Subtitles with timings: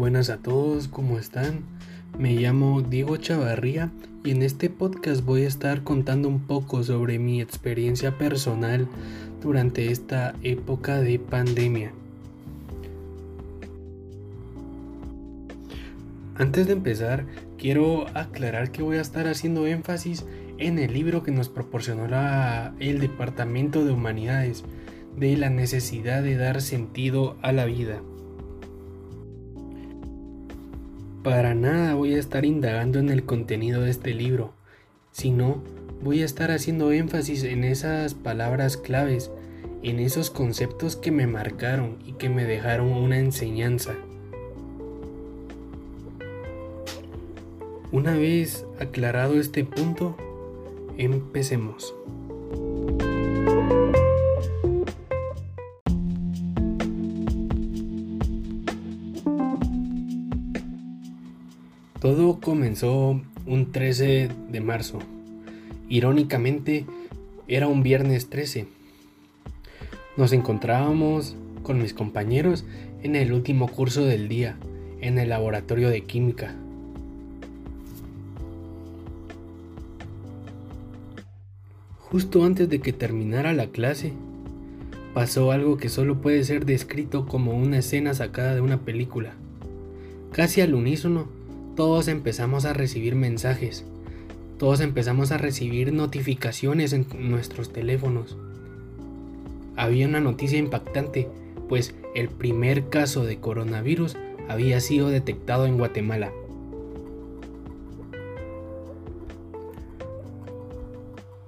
[0.00, 1.60] buenas a todos, ¿cómo están?
[2.18, 3.90] Me llamo Diego Chavarría
[4.24, 8.88] y en este podcast voy a estar contando un poco sobre mi experiencia personal
[9.42, 11.92] durante esta época de pandemia.
[16.34, 17.26] Antes de empezar,
[17.58, 20.24] quiero aclarar que voy a estar haciendo énfasis
[20.56, 22.06] en el libro que nos proporcionó
[22.78, 24.64] el Departamento de Humanidades
[25.18, 28.00] de la necesidad de dar sentido a la vida.
[31.22, 34.54] Para nada voy a estar indagando en el contenido de este libro,
[35.12, 35.62] sino
[36.02, 39.30] voy a estar haciendo énfasis en esas palabras claves,
[39.82, 43.96] en esos conceptos que me marcaron y que me dejaron una enseñanza.
[47.92, 50.16] Una vez aclarado este punto,
[50.96, 51.94] empecemos.
[62.00, 65.00] Todo comenzó un 13 de marzo.
[65.90, 66.86] Irónicamente,
[67.46, 68.66] era un viernes 13.
[70.16, 72.64] Nos encontrábamos con mis compañeros
[73.02, 74.56] en el último curso del día,
[75.02, 76.54] en el laboratorio de química.
[81.98, 84.14] Justo antes de que terminara la clase,
[85.12, 89.34] pasó algo que solo puede ser descrito como una escena sacada de una película.
[90.32, 91.39] Casi al unísono,
[91.80, 93.86] todos empezamos a recibir mensajes,
[94.58, 98.36] todos empezamos a recibir notificaciones en nuestros teléfonos.
[99.76, 101.26] Había una noticia impactante,
[101.70, 106.32] pues el primer caso de coronavirus había sido detectado en Guatemala.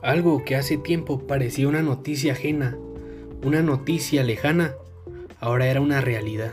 [0.00, 2.78] Algo que hace tiempo parecía una noticia ajena,
[3.42, 4.76] una noticia lejana,
[5.40, 6.52] ahora era una realidad.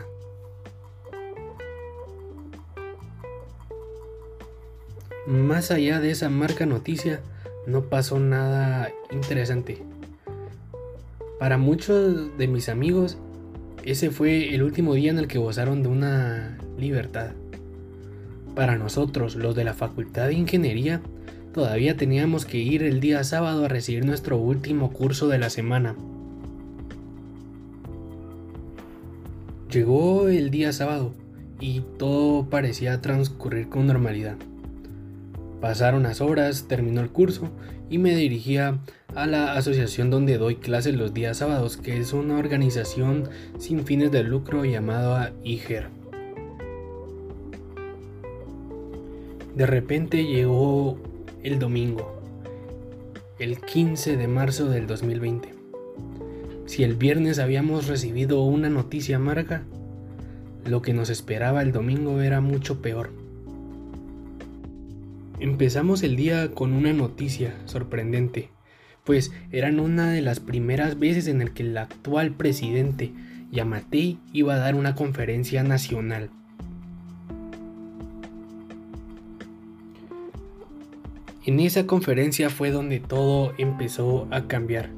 [5.28, 7.20] Más allá de esa marca noticia,
[7.66, 9.82] no pasó nada interesante.
[11.38, 13.18] Para muchos de mis amigos,
[13.84, 17.32] ese fue el último día en el que gozaron de una libertad.
[18.54, 21.02] Para nosotros, los de la Facultad de Ingeniería,
[21.52, 25.94] todavía teníamos que ir el día sábado a recibir nuestro último curso de la semana.
[29.70, 31.12] Llegó el día sábado
[31.60, 34.38] y todo parecía transcurrir con normalidad.
[35.60, 37.50] Pasaron las horas, terminó el curso
[37.90, 38.78] y me dirigía
[39.14, 44.12] a la asociación donde doy clases los días sábados, que es una organización sin fines
[44.12, 45.88] de lucro llamada IGER.
[49.56, 50.98] De repente llegó
[51.42, 52.22] el domingo,
[53.40, 55.52] el 15 de marzo del 2020.
[56.66, 59.64] Si el viernes habíamos recibido una noticia amarga,
[60.64, 63.10] lo que nos esperaba el domingo era mucho peor.
[65.40, 68.48] Empezamos el día con una noticia sorprendente,
[69.04, 73.12] pues eran una de las primeras veces en el que el actual presidente
[73.52, 76.30] Yamatei iba a dar una conferencia nacional.
[81.44, 84.97] En esa conferencia fue donde todo empezó a cambiar.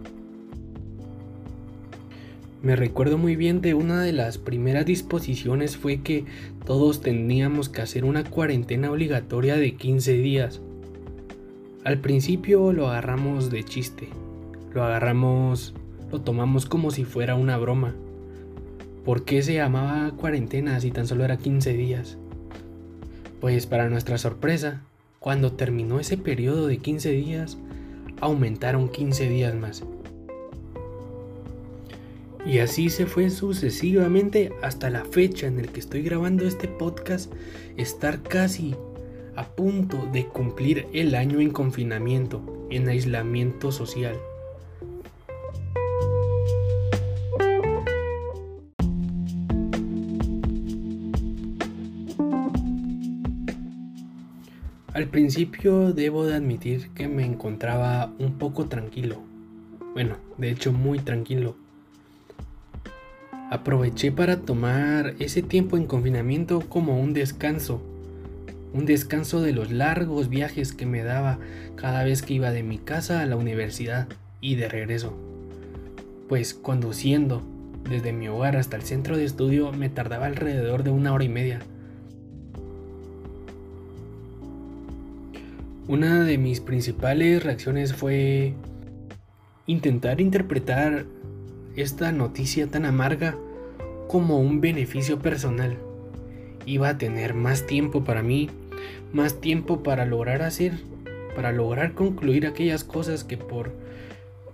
[2.63, 6.27] Me recuerdo muy bien de una de las primeras disposiciones fue que
[6.67, 10.61] todos teníamos que hacer una cuarentena obligatoria de 15 días.
[11.85, 14.11] Al principio lo agarramos de chiste,
[14.75, 15.73] lo agarramos,
[16.13, 17.95] lo tomamos como si fuera una broma.
[19.07, 22.19] ¿Por qué se llamaba cuarentena si tan solo era 15 días?
[23.41, 24.83] Pues para nuestra sorpresa,
[25.19, 27.57] cuando terminó ese periodo de 15 días,
[28.21, 29.83] aumentaron 15 días más.
[32.47, 37.33] Y así se fue sucesivamente hasta la fecha en el que estoy grabando este podcast,
[37.77, 38.75] estar casi
[39.37, 44.19] a punto de cumplir el año en confinamiento, en aislamiento social.
[54.95, 59.23] Al principio debo de admitir que me encontraba un poco tranquilo.
[59.93, 61.57] Bueno, de hecho muy tranquilo
[63.51, 67.83] Aproveché para tomar ese tiempo en confinamiento como un descanso,
[68.73, 71.41] un descanso de los largos viajes que me daba
[71.75, 74.07] cada vez que iba de mi casa a la universidad
[74.41, 75.19] y de regreso.
[76.29, 77.43] Pues conduciendo
[77.91, 81.29] desde mi hogar hasta el centro de estudio me tardaba alrededor de una hora y
[81.29, 81.59] media.
[85.89, 88.55] Una de mis principales reacciones fue
[89.67, 91.05] intentar interpretar
[91.77, 93.37] esta noticia tan amarga
[94.09, 95.77] como un beneficio personal
[96.67, 98.51] iba a tener más tiempo para mí,
[99.13, 100.73] más tiempo para lograr hacer,
[101.35, 103.73] para lograr concluir aquellas cosas que por,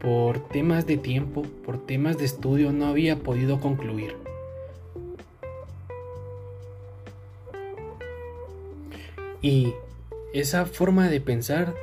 [0.00, 4.16] por temas de tiempo, por temas de estudio no había podido concluir.
[9.42, 9.74] Y
[10.32, 11.74] esa forma de pensar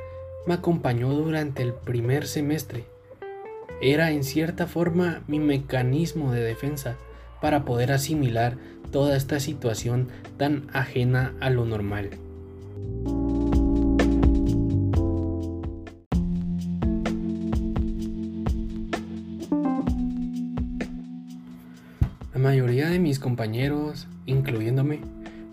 [0.46, 2.84] me acompañó durante el primer semestre.
[3.80, 6.96] Era en cierta forma mi mecanismo de defensa
[7.40, 8.56] para poder asimilar
[8.90, 12.10] toda esta situación tan ajena a lo normal.
[22.32, 25.00] La mayoría de mis compañeros, incluyéndome,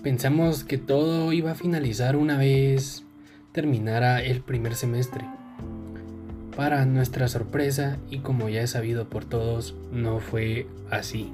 [0.03, 3.03] pensamos que todo iba a finalizar una vez
[3.51, 5.25] terminara el primer semestre.
[6.55, 11.31] Para nuestra sorpresa, y como ya es sabido por todos, no fue así.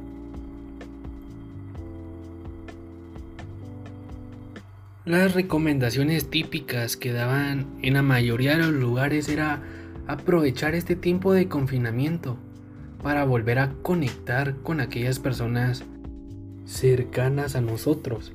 [5.05, 9.61] Las recomendaciones típicas que daban en la mayoría de los lugares era
[10.05, 12.37] aprovechar este tiempo de confinamiento
[13.01, 15.83] para volver a conectar con aquellas personas
[16.65, 18.33] cercanas a nosotros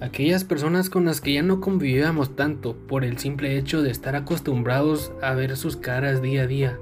[0.00, 4.16] aquellas personas con las que ya no convivíamos tanto por el simple hecho de estar
[4.16, 6.78] acostumbrados a ver sus caras día a día.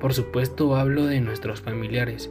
[0.00, 2.30] Por supuesto hablo de nuestros familiares.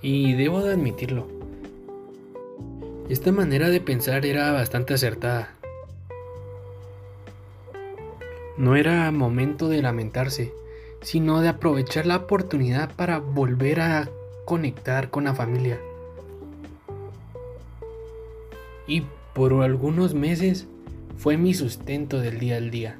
[0.00, 1.26] Y debo de admitirlo.
[3.08, 5.54] Esta manera de pensar era bastante acertada.
[8.56, 10.52] No era momento de lamentarse,
[11.00, 14.10] sino de aprovechar la oportunidad para volver a
[14.48, 15.78] conectar con la familia.
[18.86, 19.02] Y
[19.34, 20.66] por algunos meses
[21.18, 22.96] fue mi sustento del día al día.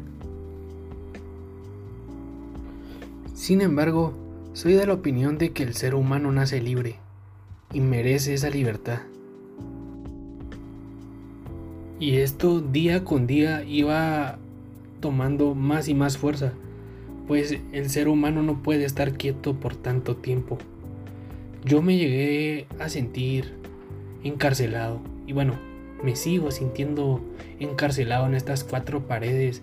[3.32, 4.12] Sin embargo,
[4.52, 6.96] soy de la opinión de que el ser humano nace libre
[7.72, 8.98] y merece esa libertad.
[11.98, 14.36] Y esto día con día iba
[15.00, 16.52] tomando más y más fuerza,
[17.26, 20.58] pues el ser humano no puede estar quieto por tanto tiempo
[21.68, 23.52] yo me llegué a sentir
[24.24, 25.00] encarcelado.
[25.26, 25.54] Y bueno,
[26.02, 27.20] me sigo sintiendo
[27.60, 29.62] encarcelado en estas cuatro paredes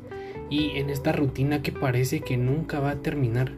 [0.50, 3.52] y en esta rutina que parece que nunca va a terminar.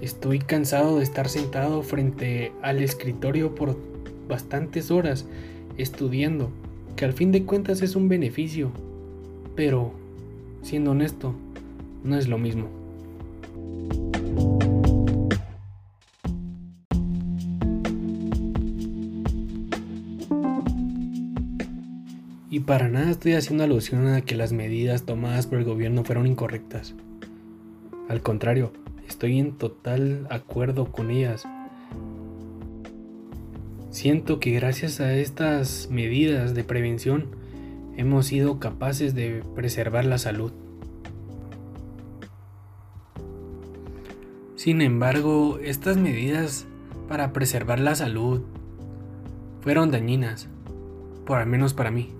[0.00, 3.78] Estoy cansado de estar sentado frente al escritorio por
[4.28, 5.26] bastantes horas
[5.78, 6.50] estudiando,
[6.96, 8.72] que al fin de cuentas es un beneficio,
[9.54, 9.92] pero,
[10.62, 11.34] siendo honesto,
[12.02, 12.81] no es lo mismo.
[22.52, 26.26] Y para nada estoy haciendo alusión a que las medidas tomadas por el gobierno fueron
[26.26, 26.94] incorrectas.
[28.10, 28.74] Al contrario,
[29.08, 31.44] estoy en total acuerdo con ellas.
[33.88, 37.28] Siento que gracias a estas medidas de prevención
[37.96, 40.52] hemos sido capaces de preservar la salud.
[44.56, 46.66] Sin embargo, estas medidas
[47.08, 48.42] para preservar la salud
[49.62, 50.48] fueron dañinas,
[51.24, 52.10] por al menos para mí.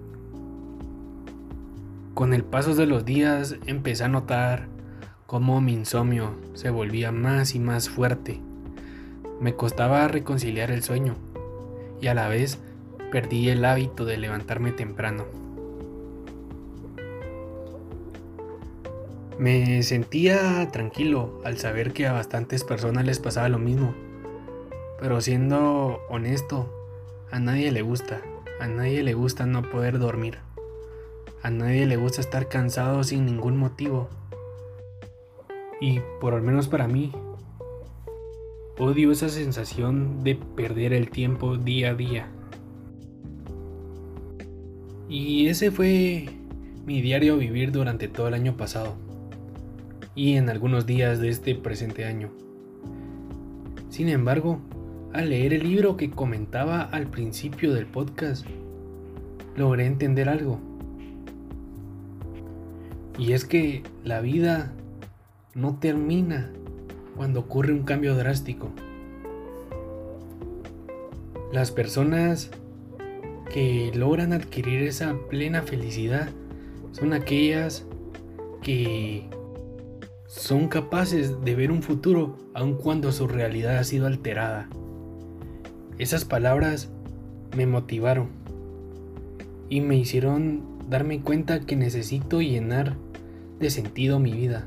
[2.14, 4.68] Con el paso de los días empecé a notar
[5.26, 8.38] cómo mi insomnio se volvía más y más fuerte.
[9.40, 11.14] Me costaba reconciliar el sueño
[12.02, 12.58] y a la vez
[13.10, 15.24] perdí el hábito de levantarme temprano.
[19.38, 23.94] Me sentía tranquilo al saber que a bastantes personas les pasaba lo mismo,
[25.00, 26.70] pero siendo honesto,
[27.30, 28.20] a nadie le gusta,
[28.60, 30.51] a nadie le gusta no poder dormir.
[31.42, 34.08] A nadie le gusta estar cansado sin ningún motivo.
[35.80, 37.10] Y por al menos para mí,
[38.78, 42.28] odio esa sensación de perder el tiempo día a día.
[45.08, 46.28] Y ese fue
[46.86, 48.94] mi diario vivir durante todo el año pasado
[50.14, 52.30] y en algunos días de este presente año.
[53.88, 54.60] Sin embargo,
[55.12, 58.46] al leer el libro que comentaba al principio del podcast,
[59.56, 60.71] logré entender algo.
[63.18, 64.72] Y es que la vida
[65.54, 66.50] no termina
[67.16, 68.70] cuando ocurre un cambio drástico.
[71.52, 72.50] Las personas
[73.52, 76.30] que logran adquirir esa plena felicidad
[76.92, 77.84] son aquellas
[78.62, 79.28] que
[80.26, 84.68] son capaces de ver un futuro aun cuando su realidad ha sido alterada.
[85.98, 86.90] Esas palabras
[87.54, 88.28] me motivaron
[89.68, 92.96] y me hicieron darme cuenta que necesito llenar
[93.60, 94.66] de sentido mi vida.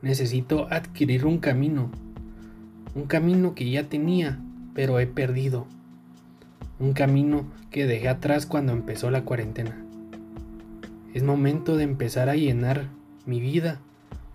[0.00, 1.90] necesito adquirir un camino,
[2.94, 4.38] un camino que ya tenía,
[4.74, 5.66] pero he perdido,
[6.78, 9.76] un camino que dejé atrás cuando empezó la cuarentena.
[11.14, 12.86] Es momento de empezar a llenar
[13.26, 13.80] mi vida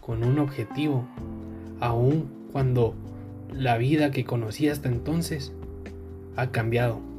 [0.02, 1.08] con un objetivo,
[1.80, 2.94] aun cuando
[3.54, 5.54] la vida que conocí hasta entonces
[6.36, 7.13] ha cambiado.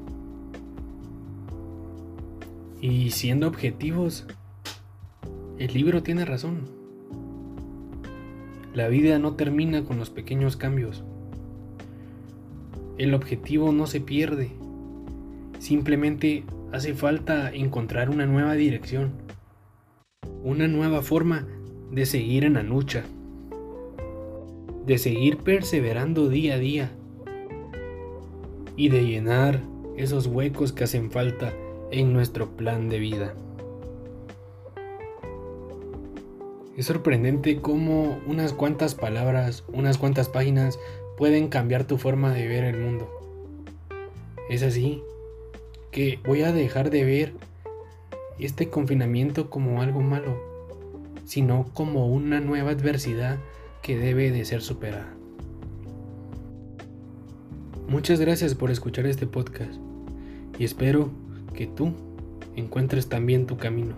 [2.85, 4.27] Y siendo objetivos,
[5.59, 6.69] el libro tiene razón.
[8.75, 11.03] La vida no termina con los pequeños cambios.
[12.99, 14.51] El objetivo no se pierde.
[15.59, 19.13] Simplemente hace falta encontrar una nueva dirección.
[20.43, 21.47] Una nueva forma
[21.91, 23.05] de seguir en la lucha.
[24.85, 26.93] De seguir perseverando día a día.
[28.77, 29.63] Y de llenar
[29.97, 31.55] esos huecos que hacen falta
[32.01, 33.35] en nuestro plan de vida.
[36.77, 40.81] Es sorprendente cómo unas cuantas palabras, unas cuantas páginas
[41.17, 43.09] pueden cambiar tu forma de ver el mundo.
[44.51, 45.05] Es así
[45.93, 47.33] que voy a dejar de ver
[48.41, 50.37] este confinamiento como algo malo,
[51.25, 53.39] sino como una nueva adversidad
[53.83, 55.15] que debe de ser superada.
[57.87, 59.75] Muchas gracias por escuchar este podcast
[60.59, 61.11] y espero
[61.55, 61.93] que tú
[62.57, 63.95] encuentres también tu camino.